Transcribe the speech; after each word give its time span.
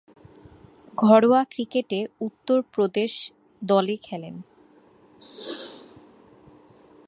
ঘরোয়া 0.97 1.41
ক্রিকেটে 1.43 1.99
উত্তর 2.21 2.57
প্রদেশ 2.71 3.11
দলে 3.61 3.95
খেলেন। 3.97 4.35